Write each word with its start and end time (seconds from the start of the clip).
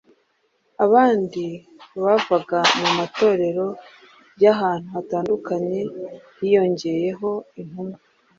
abandi 0.85 1.45
bavaga 2.03 2.59
mu 2.79 2.89
matorero 2.99 3.65
y’ahantu 4.43 4.87
hatandukanye 4.95 5.79
hiyongeyeho 6.37 7.29
intumwa 7.61 7.97